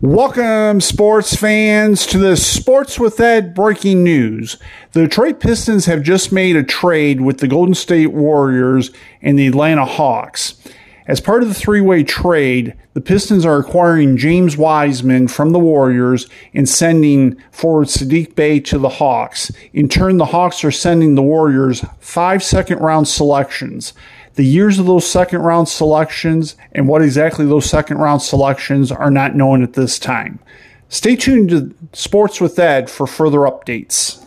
Welcome, 0.00 0.80
sports 0.80 1.34
fans, 1.34 2.06
to 2.06 2.18
the 2.18 2.36
Sports 2.36 3.00
with 3.00 3.18
Ed 3.18 3.52
breaking 3.52 4.04
news. 4.04 4.56
The 4.92 5.00
Detroit 5.00 5.40
Pistons 5.40 5.86
have 5.86 6.04
just 6.04 6.30
made 6.30 6.54
a 6.54 6.62
trade 6.62 7.20
with 7.20 7.38
the 7.38 7.48
Golden 7.48 7.74
State 7.74 8.12
Warriors 8.12 8.92
and 9.22 9.36
the 9.36 9.48
Atlanta 9.48 9.84
Hawks. 9.84 10.54
As 11.08 11.22
part 11.22 11.42
of 11.42 11.48
the 11.48 11.54
three 11.54 11.80
way 11.80 12.04
trade, 12.04 12.74
the 12.92 13.00
Pistons 13.00 13.46
are 13.46 13.56
acquiring 13.56 14.18
James 14.18 14.58
Wiseman 14.58 15.26
from 15.28 15.52
the 15.52 15.58
Warriors 15.58 16.28
and 16.52 16.68
sending 16.68 17.42
forward 17.50 17.86
Saddiq 17.86 18.34
Bey 18.34 18.60
to 18.60 18.78
the 18.78 18.90
Hawks. 18.90 19.50
In 19.72 19.88
turn, 19.88 20.18
the 20.18 20.26
Hawks 20.26 20.62
are 20.64 20.70
sending 20.70 21.14
the 21.14 21.22
Warriors 21.22 21.82
five 21.98 22.42
second 22.42 22.80
round 22.80 23.08
selections. 23.08 23.94
The 24.34 24.44
years 24.44 24.78
of 24.78 24.84
those 24.84 25.10
second 25.10 25.40
round 25.40 25.68
selections 25.68 26.56
and 26.72 26.86
what 26.86 27.00
exactly 27.00 27.46
those 27.46 27.64
second 27.64 27.96
round 27.96 28.20
selections 28.20 28.92
are 28.92 29.10
not 29.10 29.34
known 29.34 29.62
at 29.62 29.72
this 29.72 29.98
time. 29.98 30.40
Stay 30.90 31.16
tuned 31.16 31.48
to 31.48 31.74
Sports 31.94 32.38
with 32.38 32.58
Ed 32.58 32.90
for 32.90 33.06
further 33.06 33.40
updates. 33.40 34.22